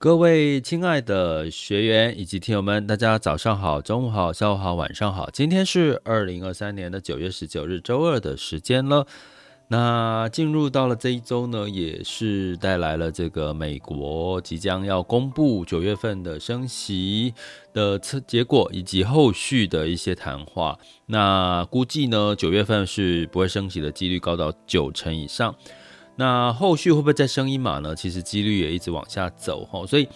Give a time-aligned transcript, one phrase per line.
[0.00, 5.28] 各位亲爱的学员以及听友们，大家早上好、中午好、下午好、晚上好。
[5.32, 9.08] 今天是二零二三年的九月十九日，周二的时间了。
[9.66, 17.34] 那进入到了这一周呢，也是带来了这个美国即将要公布九月份的升息
[17.72, 20.78] 的测结果，以及后续的一些谈话。
[21.06, 25.52] 那估计呢，九月份是不会升息的几率高到九成以上。
[26.20, 27.94] 那后续会不会再升一码呢？
[27.94, 30.08] 其实几率也一直往下走哈，所以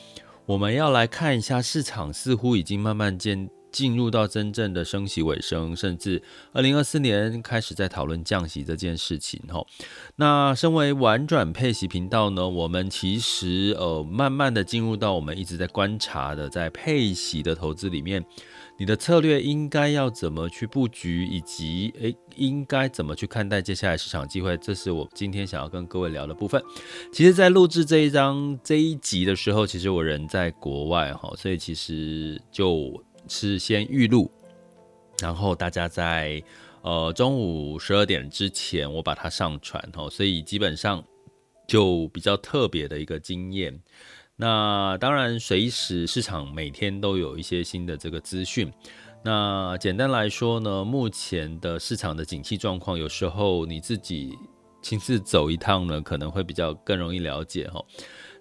[0.47, 9.65] 我们要来看一下市场，似乎已经慢慢见进入到真正的升息尾声，甚至二零二四年开始在讨论降息这件事情哈。
[10.17, 18.25] 那身为玩转配息频道呢，我们其实呃慢慢的进入到我们一直在观察的在配息的投资里面。
[18.79, 24.57] 你的策略应该要怎么去布局，以及诶，应该怎么去看待接下来市场机会？
[24.57, 26.61] 这是我今天想要跟各位聊的部分。
[27.13, 32.93] 其实，在录制这一章这一集的时候，其实我人在国外哈，所以其实就
[33.29, 34.31] 是先预录，
[35.21, 36.43] 然后大家在
[36.83, 41.03] 呃中午十二点之前我把它上传哈，所以基本上
[41.67, 43.81] 就比较特别的一个经验。
[44.37, 48.73] 那当然，随时市场每天都有一些新的这个资讯。
[49.25, 54.37] 那简单来说呢，目前的市场的景气状况，有时候你自己
[54.81, 57.85] 亲自走一趟呢，可能会比较更容易了解哈。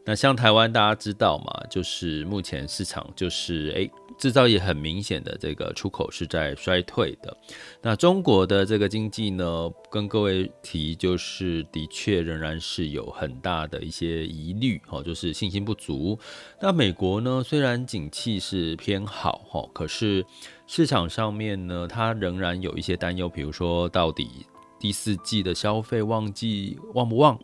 [0.05, 3.89] 那像台湾，大家知道嘛，就是目前市场就是诶。
[4.17, 7.35] 制造业很明显的这个出口是在衰退的。
[7.81, 16.19] 那中国的这个经济呢，跟各位提就是的确仍然是有很大的一些疑虑，哦，就是信心不足。
[16.61, 20.23] 那美国呢，虽然景气是偏好，哈，可是
[20.67, 24.45] 市场上面呢，它仍然有一些担忧，比如说到底
[24.79, 27.39] 第四季的消费旺季旺不旺？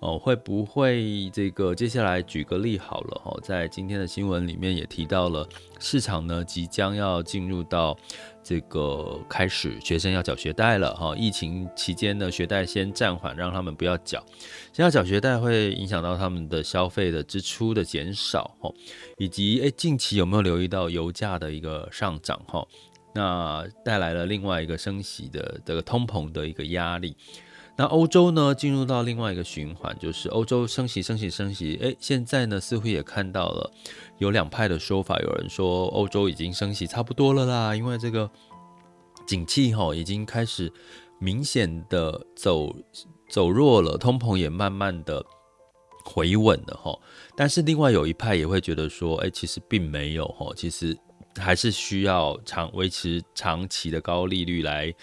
[0.00, 7.96] 哦，会不会这个接下来举个例好了哈，在今天的新闻里面也提到了，市场呢即将要进入到
[8.42, 11.16] 这个开始学生要缴学贷了哈。
[11.16, 14.22] 疫情期间呢，学贷先暂缓，让他们不要缴。
[14.74, 18.70] 现在缴学贷会影响到他们的消费的支出的减少哈，
[19.16, 22.66] 以及诶近期有没有留意到油价的一个上涨哈？
[23.14, 27.16] 那带来了另外一个升息的这个通膨的一个压力。
[27.76, 31.76] 那欧洲呢，进入到另外一个循环，就是欧洲升息、升息、升息。
[31.82, 33.68] 诶，现在呢，似乎也看到了
[34.18, 38.30] 有两派的说法，有人说欧洲已经升息差不多了啦，因为这个
[39.26, 40.72] 景气哈已经开始
[41.18, 42.72] 明显的走
[43.28, 45.24] 走弱了，通膨也慢慢的
[46.04, 46.96] 回稳了哈。
[47.36, 50.96] 但是另外有一派也会觉得说，诶，其实并没有哈，其实
[51.36, 54.94] 还是需要长维持长期的高利率来。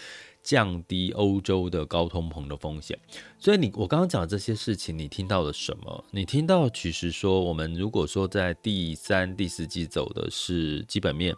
[0.44, 2.98] 降低欧洲的高通膨的风险，
[3.38, 6.04] 所以你我刚刚讲的这些事情，你听到了什么？
[6.12, 11.36] 你听到其实说，我们如果说在第三、第四季走的是基本面，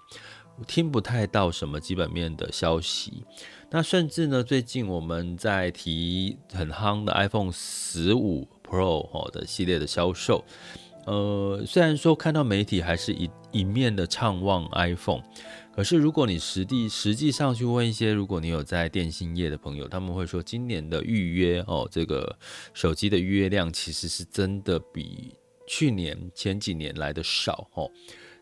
[0.67, 3.25] 听不太到什么基本面的消息。
[3.69, 10.45] 那甚至呢，最近我们在提很夯的 iPhone 十五 Pro 的系列的销售，
[11.05, 15.23] 呃，虽然说看到媒体还是一一面的畅旺 iPhone。
[15.75, 22.38] 可是，如果你实地实际上去问一些，如果你有在电信业的朋友，他们会说，今年的预约哦，这个
[22.75, 25.35] 手机的预约量其实是真的比
[25.66, 27.89] 去年前几年来的少哦。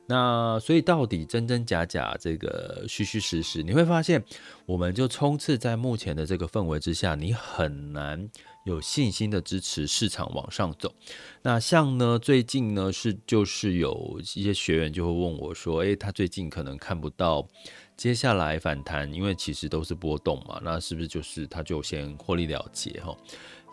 [0.07, 4.21] 那所以到底真真假假，这个虚虚实实，你会发现，
[4.65, 8.29] 我们就冲刺在目前的这个氛围之下，你很难
[8.63, 10.93] 有信心的支持市场往上走。
[11.41, 17.47] 那像呢，最近呢是就是有一些学员就会问我说，诶，他最近可能看不到
[17.95, 23.15] 接下来反弹，因为其实都是波动嘛，那是不是就是他就先获利了结哈？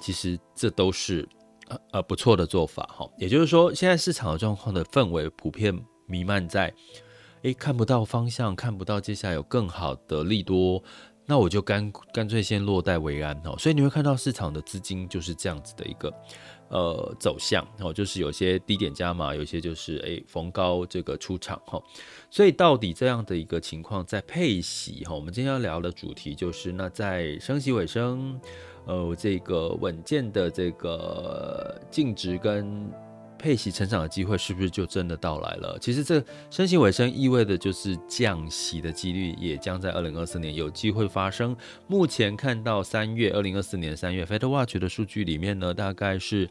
[0.00, 1.28] 其实这都是
[1.68, 3.08] 呃呃不错的做法哈。
[3.18, 5.78] 也就是说，现在市场的状况的氛围普遍。
[6.10, 6.72] 弥漫在，
[7.42, 10.82] 诶，看不到方向，看不到接下来有更好的利多，
[11.28, 13.54] 那我就干干脆先落袋为安哦。
[13.58, 16.12] 所以你会看到市场的资金就是这样子的一个
[16.70, 21.78] 呃走向哦，就是有些低点加码，有些就是诶逢高这个出场哈。
[22.30, 28.40] 所以到底这样的一个情况在配息哈，我们今天要聊的主题就是那在升息尾声。
[28.86, 32.90] 呃这个稳健的这个净值跟。
[33.38, 35.78] 配息成长的机会是不是就真的到来了？
[35.80, 41.56] 其实这升息尾声意味的就是降息的几率也将在二零二四年有机会发生。
[41.86, 46.50] 目前看到三月二零二四年三月 FedWatch 的数据里面呢，大概是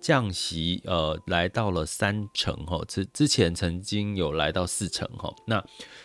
[0.00, 5.32] 降息呃来到了三成哈，之之前曾经有来到四成哈。
[5.46, 5.62] 那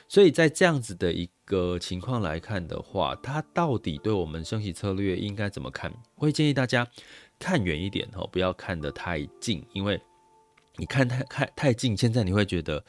[0.10, 5.92] 所以在这样子的一个情况来看的话，它到底对我们升息策略应该怎么看？
[6.16, 6.86] 我会建议大家
[7.40, 10.00] 看远一点哈，不要看得太近，因为。
[10.78, 12.84] 你看太看太近，现在你会觉得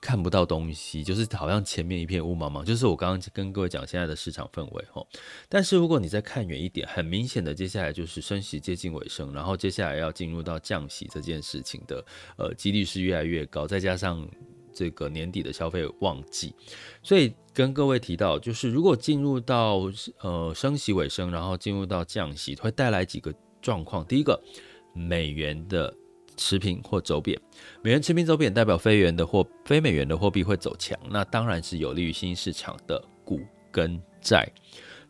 [0.00, 2.64] 看不到东西，就是好像前面一片雾茫茫。
[2.64, 5.06] 就是我刚刚跟各位讲现在的市场氛围齁。
[5.48, 12.04] 但是如果你再看远一点，很明显的，接下来就是升息接近尾声，然后接下来要进入到降息这件事情的
[12.36, 14.26] 呃几率是越来越高，再加上
[14.72, 16.54] 这个年底的消费旺季，
[17.02, 19.82] 所以跟各位提到，就是如果进入到
[20.20, 24.04] 呃升息尾声，然后进入到降息，会带来几个状况。
[24.06, 24.42] 第一个，
[24.94, 25.94] 美元的。
[26.36, 27.40] 持平或走贬，
[27.82, 33.40] 美元持平走贬代表非元的或非美元的货币会走强，那当然是有利于新兴市场的股
[33.70, 34.50] 跟债。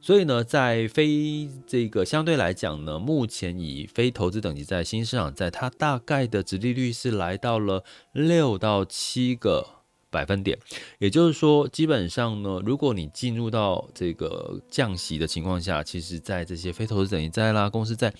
[0.00, 9.66] 所以呢，在非这个相对来讲呢，目前以非投资等级在、新兴市场在，它大概的值利率是来到了六到七个
[10.14, 10.56] 百分点，
[11.00, 18.14] 也就是说，基本上呢，如果你进入到这个降息的情况下，其实在这些非投资等级债啦、公司债，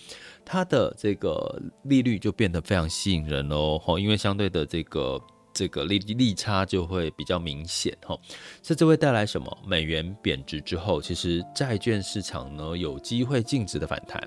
[0.44, 5.20] 它的这个利率就变得非常吸引人喽，吼，因为相对的这个。
[5.55, 8.19] 这个利利差就会比较明显哈，
[8.61, 9.56] 这就会带来什么？
[9.65, 14.21] 美元贬值之后，其实债券市场呢有机会净值的反弹，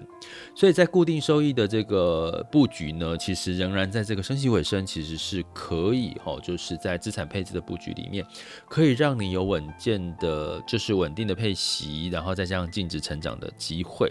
[0.56, 8.26] 所以在固定收益的这个布局呢，其实仍然在这个升息尾声，其实是可以哈，就是在资产配置的布局里面，
[8.70, 14.10] 可以让你有稳健的，就是稳定的配息，然后再加上净值成长的机会。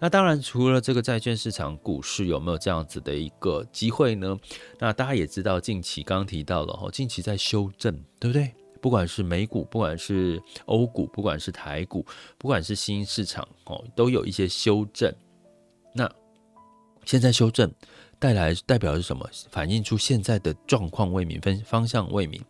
[0.00, 4.38] 那当然，除了这个债券市场，股市有没有这样子的一个机会呢？
[4.78, 8.52] 那大家也知道，近期刚提到了哈，近期在修正，对不对？
[8.82, 12.04] 不管是美股，不管是欧股，不管是台股，
[12.36, 15.10] 不管是新市场哦，都有一些修正。
[15.94, 16.10] 那
[17.06, 17.72] 现在修正。
[18.24, 19.28] 带来代表是什么？
[19.50, 22.40] 反映出现在的状况未明，分方向未明。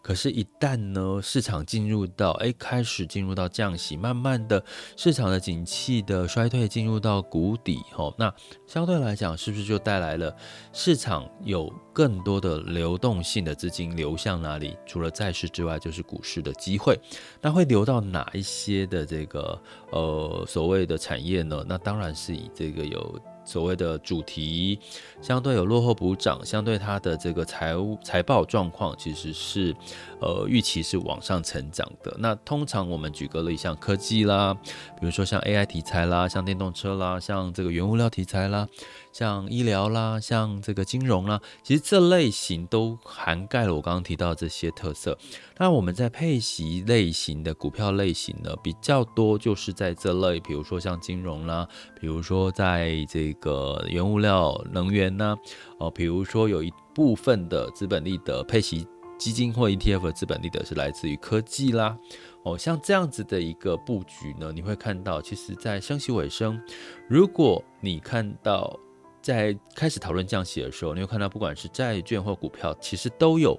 [0.00, 4.64] 可是，一旦呢市场进入到哎开始进入到降息，慢慢的
[4.96, 8.32] 市场的景气的衰退进入到谷底吼，那
[8.64, 10.32] 相对来讲是不是就带来了
[10.72, 14.76] 市场有更多的流动性的资金流向哪里？
[14.86, 16.96] 除了债市之外，就是股市的机会。
[17.40, 19.60] 那会流到哪一些的这个
[19.90, 21.64] 呃所谓的产业呢？
[21.66, 23.20] 那当然是以这个有。
[23.44, 24.78] 所谓的主题
[25.20, 29.74] 相对有落后补涨，相对它的这个财务财报状况其实是
[30.20, 32.14] 呃预期是往上成长的。
[32.18, 34.54] 那通常我们举个例，像科技啦，
[34.98, 38.68] 比如说像 AI 题材啦，像电动车啦，像这个原物料题材啦。
[39.14, 45.16] 像医疗啦，像这个金融啦，其实这类型都涵盖了我刚刚提到的这些特色。
[45.56, 51.68] 那我们在配息类型的股票类型呢，比较多就是在这类，比如说像金融啦，
[52.00, 55.36] 比如说在这个原物料、能源呐，
[55.78, 58.84] 哦，比如说有一部分的资本利得配息
[59.16, 61.96] 基金或 ETF 的资本利得是来自于科技啦。
[62.42, 66.60] 哦，像这样子的一个布局呢，你会看到，其实，在升息尾声，
[67.08, 68.76] 如果你看到
[69.24, 73.58] 在开始讨论降息的时候，你会看到，不管是债券或股票，其实都有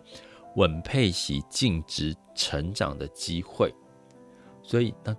[0.57, 3.73] 稳配息、净值成长的机会。
[4.61, 5.15] 所以，那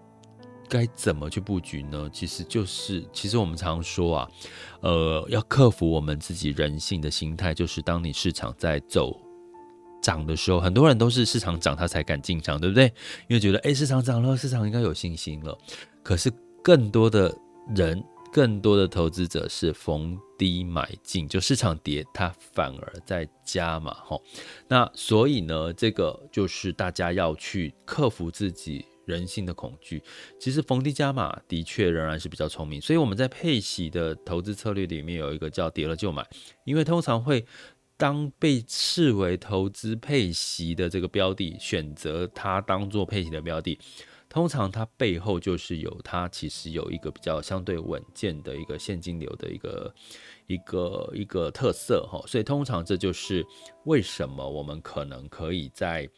[0.69, 2.09] 该怎么去布局呢？
[2.12, 4.31] 其实就是，其实我们常说啊，
[4.83, 9.21] 呃，要克服我们自己人性的心态，就是当你市场在走。
[10.03, 12.85] 涨的时候，很多人都是市场涨他才敢进场，对不对？
[13.26, 15.59] 因为觉得，诶，市场涨了，市场应该有信心了。
[16.05, 16.31] 可是
[16.62, 17.37] 更多的
[17.75, 18.00] 人，
[18.33, 24.23] 更多的投资者是逢低买进，就市场跌，它反而在加码，吼。
[24.69, 30.02] 那所以呢，这个就是大家要去克服自己人性的恐惧。
[30.38, 32.81] 其实逢低加码的确仍然是比较聪明。
[32.81, 36.26] 所以我们在配息的投资策略里面有一个叫跌了就买，
[36.64, 37.45] 因为通常会。
[37.99, 43.78] 当被视为投资配息的这个标的，选择它当做配息的标的，
[44.28, 49.95] 通常它背后就是有它其实有一个比较相对稳健的一个现金流的一个
[50.47, 53.47] 一个一个特色哈，所以通常这就是
[53.85, 56.09] 为什么我们可能可以在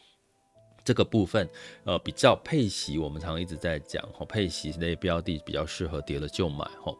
[0.85, 1.49] 这个部分
[1.85, 6.97] 呃比较配息，我们常一直在讲哈，配息类标的比较适合跌了就买哈，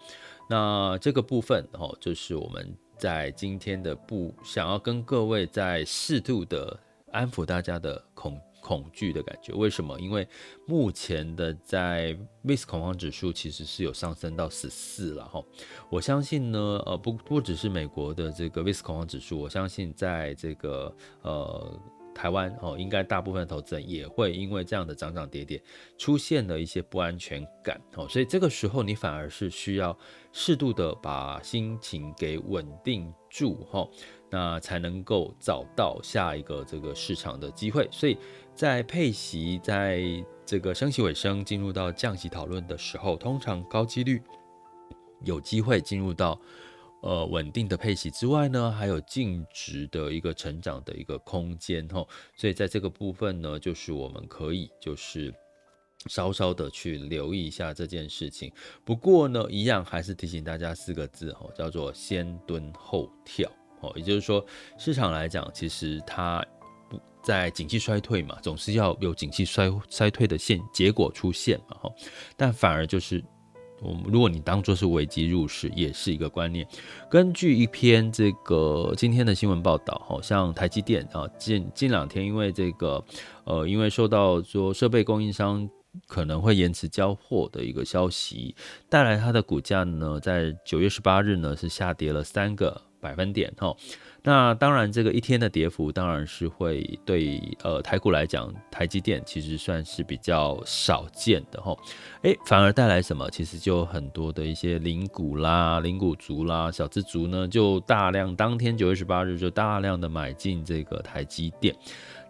[0.49, 2.77] 那这个部分哈就是我们。
[2.99, 6.77] 在今天的不想要跟各位在适度的
[7.13, 8.37] 安抚大家的恐
[8.69, 9.55] 恐惧的感觉。
[9.55, 9.99] 为什么？
[9.99, 10.29] 因为
[10.67, 15.43] 目前的在 VIX 恐慌指数其实是有上升到十四了哈。
[15.89, 21.81] 我相信呢，呃，不不只是美国的这个 VIX 恐慌指数，我相信在这个呃。
[22.15, 25.63] 台湾哦，应该大部分投资人也会因为这样的涨涨跌跌，
[25.97, 29.97] 出现了一些不安全感哦，所以这个时候你反而是需要
[30.33, 33.89] 适度的把心情给稳定住哈，
[34.31, 37.89] 那才能够找到下一个这个市场的机会。
[37.93, 38.19] 所以
[38.59, 40.03] 在配息在
[40.45, 44.21] 这个升息尾声进入到降息讨论的时候，通常高几率
[45.23, 46.37] 有机会进入到。
[47.01, 55.33] 呃，稳定的配息之外呢，还有净值的一个成长的一个空间哈，所以在这个部分呢，就是我们可以就是
[56.07, 58.53] 稍稍的去留意一下这件事情。
[58.85, 63.49] 不过呢，一样还是提醒大家四个字哈，叫做先蹲后跳
[63.81, 64.45] 哦，也就是说，
[64.77, 66.45] 市场来讲，其实它
[67.23, 71.93] 在景气衰退嘛，总是要有景气衰衰退的现结果出现嘛哈，
[72.37, 73.25] 但反而就是。
[73.81, 76.67] 我们如果你当做是危机入市，也是一个观念。
[77.09, 83.01] 根据一篇这个今天的新闻报道，好像台积电啊，近近两天因为这个
[83.45, 85.71] 呃，因为受到说设备供应商
[86.09, 88.57] 可能会延迟交货的一个消息，
[88.89, 93.75] 带来它的股价呢，在九月十八日呢是下跌了三个百分点哈。
[94.23, 101.75] 那当然，这个一天的跌幅当然是会对呃台股来讲，台积电其实算是比较少见的哈。
[102.23, 103.31] 诶，反而带来什么？
[103.31, 111.75] 其实就很多的一些零股啦、零股族啦、小资族呢，就大量当天九月十八日就大量的买进这个台积电。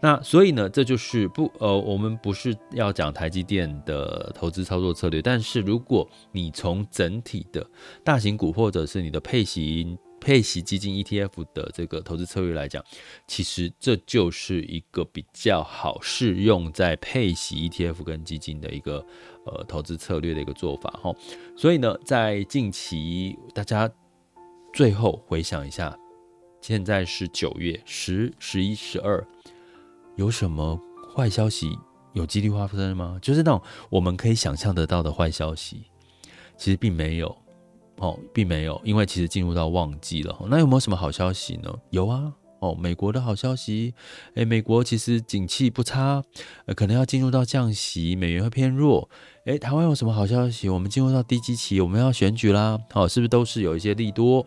[0.00, 7.66] 那所以呢，这就是不呃，我们不是要讲台积电的投资操作策略，但是如果你从整体的
[8.04, 9.98] 大型股或者是你的配型。
[10.20, 12.84] 配息基金 ETF 的这个投资策略来讲，
[13.26, 19.04] 其实这就是一个比较好适用在配息 ETF 跟基金的一个
[19.46, 21.14] 呃投资策略的一个做法哈。
[21.56, 23.90] 所以呢，在近期大家
[24.72, 25.96] 最后回想一下，
[26.60, 29.26] 现在是九月十、十一、十二，
[30.16, 30.78] 有什么
[31.14, 31.78] 坏消息
[32.12, 33.18] 有几率发生吗？
[33.22, 35.84] 就是那种我们可以想象得到的坏消息，
[36.56, 37.37] 其实并没有。
[37.99, 40.37] 哦，并没有，因为其实进入到旺季了。
[40.49, 41.73] 那有没有什么好消息呢？
[41.90, 43.95] 有啊，哦，美国的好消息，
[44.35, 46.23] 诶，美国其实景气不差，
[46.76, 49.09] 可能要进入到降息，美元会偏弱。
[49.49, 50.69] 诶，台湾有什么好消息？
[50.69, 54.45] 我们进入到低基期，我们要选举啦，好，哦，是不是都是有一些利多？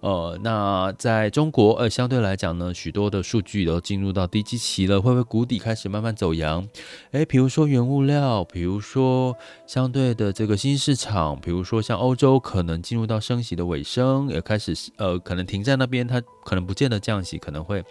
[0.00, 6.68] 呃，那在中国，呃，相对来讲呢，许多的数据都进入到低基期了，会不会谷底开始慢慢走阳？
[7.12, 9.34] 诶，比如说原物料，比如说
[9.66, 17.82] 相对的这个新市场，比如说像欧洲可能进入到升息的尾声，也开始呃，可能停在那边，它可能不见得降息，可能会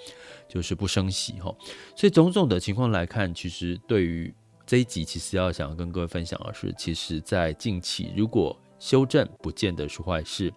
[0.47, 1.51] 就是不升息哈。
[1.95, 4.31] 所以种种的情况来看，其实对于。
[4.71, 10.49] 这一集其实要想跟各位分享的是，其实，在近期如果修正不见得是坏事，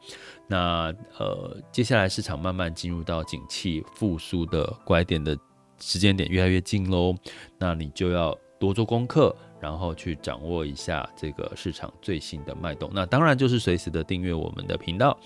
[0.47, 5.37] 那呃，接下来市场慢慢进入到景气复苏的拐点的
[5.81, 7.13] 时间点越来越近喽，
[7.59, 12.89] 那你就要多做功课，然后去掌握一下这个市场最新的脉动。
[12.95, 15.19] 那当然就是随时的订阅我们的频道。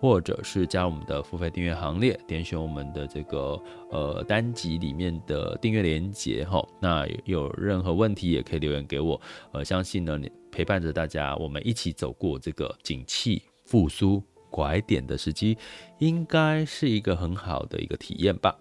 [0.00, 6.66] 或者是加入我们的付费订阅行列，点选我们的这个呃单集里面的订阅连接哈。
[6.80, 9.20] 那有任何问题也可以留言给我。
[9.52, 15.58] 呃，相信呢，你陪伴着大家，我们一起走过这个景气复苏拐点的时机，
[15.98, 18.56] 应该是一个很好的一个体验吧。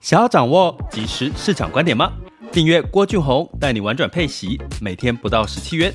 [0.00, 2.12] 想要掌握即时市场观点吗？
[2.50, 5.94] 订阅郭俊宏带你玩转配息，每天不到十七元。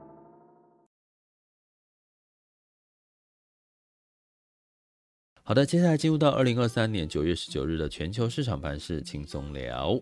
[5.43, 9.99] 好的，接下来进入到二零二三年九月十九日的全球市场盘势轻松聊。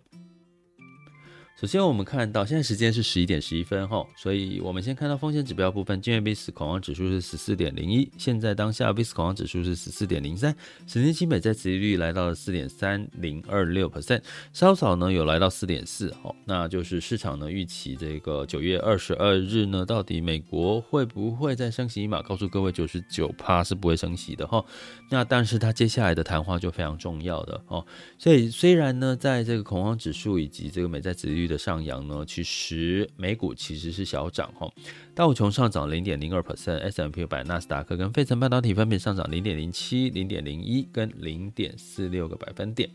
[1.60, 10.56] 首先，我们看到现在时间是十一点十一分哈，所以我们先看到风险指标部分，今日 VIX 恐慌指数是十四点零一，现在当下 VIX 恐慌指数是十四点零三，
[10.88, 14.22] 十年期美债殖利率来到了四点三零二六 percent，
[14.54, 22.22] 稍早呢有来到四点四，好，那就是市场呢预期这个九月二十二日呢，到底美国会不会再升息一码？
[22.22, 24.64] 告诉各位，九十九趴是不会升息的哈，
[25.10, 27.86] 那但是它接下来的谈话就非常重要的哦，
[28.18, 34.72] 所以虽然呢，在这个恐慌指数以及这个美债殖利率的上扬呢，其实美股其实是小涨哈，
[35.14, 42.90] 道琼上涨零点零二 percent，S&P 五百、纳斯达克跟费城半导体分别上涨零点零七、零点零一跟零点四六个百分点。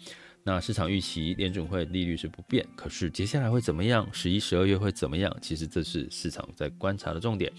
[0.46, 4.06] 那市场预期联准会利率是不变，可是接下来会怎么样？
[4.12, 5.34] 十一、十二月会怎么样？
[5.40, 7.50] 其实这是市场在观察的重点。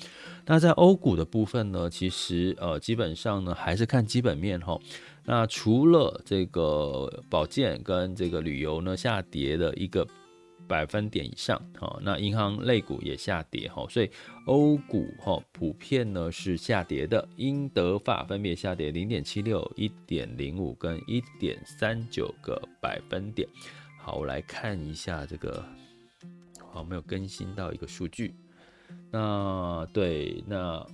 [0.46, 1.90] 那在欧股的部分呢？
[1.90, 4.80] 其实呃，基本上呢还是看基本面哈。
[5.24, 10.08] 那除了这个保健跟这个旅游呢下跌的一个。
[10.68, 14.10] 百分点以上，好，那银行类股也下跌，哈，所以
[14.46, 23.48] 欧股哈普遍呢是下跌的，英德法分别下跌零点七六、一点零五跟一点三九个百分点。
[24.00, 25.66] 好，我来看一下这个，
[26.72, 28.34] 好，没有更新到一个数据，
[29.12, 30.86] 那对，那。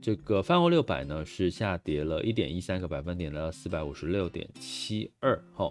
[0.00, 5.38] 这个泛欧六百呢是下跌了一点一三个百分点，来到四百五十六点七二。
[5.54, 5.70] 哈，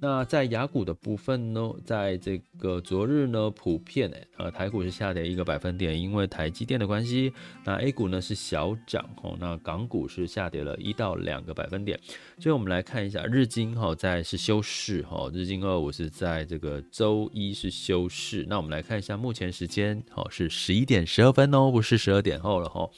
[0.00, 7.32] 那在雅股的部分呢，在这个昨日呢，普遍呃台股是下跌一个百分点，因为台积电的关系。
[7.64, 11.98] 那 A 股呢是小涨，哈，那港股是下跌了一到两个百分点。
[12.38, 18.44] 所以我们来看一下日经，哈，在是休市，哈，日经二五是在这个周一是休市。
[18.48, 22.90] 那我们来看一下目前时间，哈，是十一点十二分哦，不是十二点后了，哈。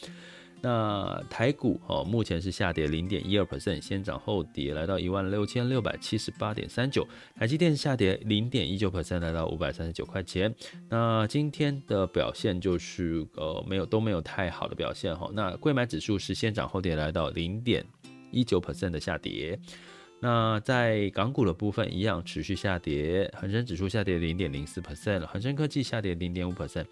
[0.62, 7.06] 那台股哦，目前是下跌零点一二 percent，先涨后跌，来到一万六千六百七十八点三九。
[7.36, 10.54] 台积电下跌零点一九 percent，来到五百三十九块钱。
[10.88, 15.28] 那今天的表现就是呃，没有都没有太好的表现哈。
[15.34, 17.84] 那柜买指数是先涨后跌，来到零点
[18.30, 19.58] 一九 percent 的下跌。
[20.24, 26.86] 那在港股的部分一样持续下跌，恒生指数下跌零点零四 percent，恒生科技下跌零点五 percent，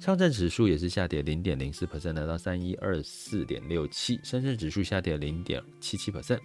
[0.00, 6.40] 上证指数也是下跌零点零四 percent，来到三一二四点六七，深圳指数下跌零点七七 percent。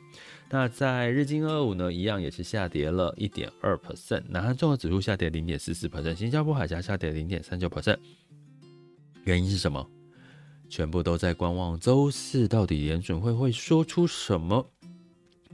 [0.52, 7.98] 那在日经二五呢，一样也是下跌了一点二 percent，南韩综合指数下跌零点四四 percent，新加坡海峡下跌零点三九 percent。
[9.24, 9.90] 原因是什么？
[10.70, 14.70] 全部都在观望周四到底联准会会说出什么？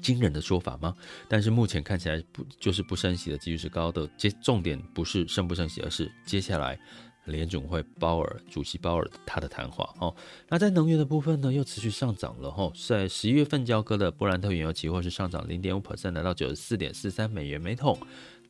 [0.04, 0.94] 惊人的说法吗？
[1.28, 4.08] 但是目前看起来不就是不升息的几率是高的。
[4.18, 6.78] 接重点不是升不升息，而是接下来
[7.26, 10.14] 联总会鲍尔主席鲍尔他的谈话哦。
[10.50, 12.72] 那在能源的部分呢，又持续上涨了哈。
[12.88, 17.98] 在十一月份交割的布兰特原油期货是上涨零点五 percent，来到九十四点四三美元每桶。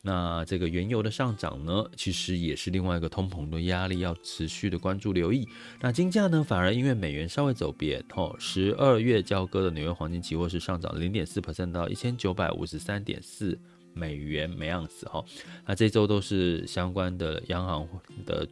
[0.05, 5.47] 那这个原油的上涨呢，其实也是另外一个通膨的压力，要持续的关注留意。
[5.79, 13.57] 那金价呢，反而因为美元稍微走贬，哦，十二月交割的纽约黄金期货是上涨零点四 percent 到一千九百五十三点四
[13.93, 15.23] 美元每盎司，哈。
[15.65, 17.87] 那这周都是相关的央行
[18.25, 18.45] 的。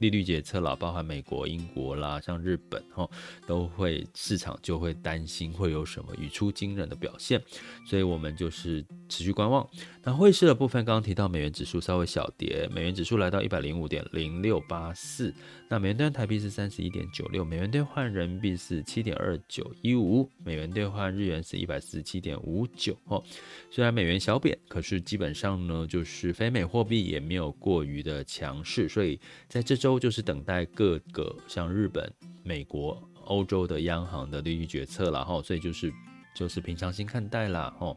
[0.00, 3.08] 利率决策了，包含美国、英国啦，像日本哈，
[3.46, 7.40] 都会市场就会担心会有什么语出惊人的表现，
[7.86, 9.66] 所以我们就是持续观望。
[10.04, 15.32] 那汇市的部分，刚刚提到美元指数稍微小跌，美元指数来到一百零五点零六八四，
[15.68, 23.22] 那美元兑台币是三十一点九六，美元兑换人民币是七点二九一五，美元兑换日元是一百四十七点五九哦。
[23.70, 29.74] 虽然美元小贬，可是基本上呢，就是非美货币也没有过于的强势，所以在这。
[29.84, 32.10] 周就是等待各个像日本、
[32.42, 35.92] 美国、欧洲的央行的利率决策了哈，所以就是
[36.34, 37.94] 就是平常心看待啦哈，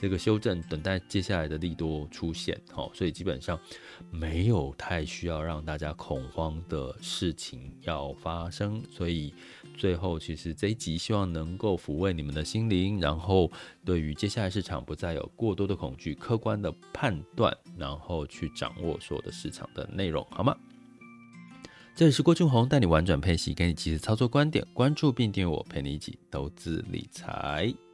[0.00, 3.58] 这个修正等待接下来的利多出现好，所以基本上
[4.10, 9.34] 没有太需要让大家恐慌的事情要发生，所以
[9.76, 13.50] 最后其实这一集希望能够抚慰你们的心灵，然后
[13.84, 20.56] 对于接下来市场不再有过多的恐惧，客观的判断，然后去掌握所有的市场的内容，好吗？
[21.96, 27.87] 这里是郭俊宏，带你玩转配息，给你及时操作观点，关注并订阅我，陪你一起投资理财。